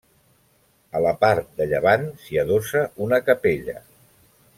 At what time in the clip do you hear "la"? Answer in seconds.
1.05-1.11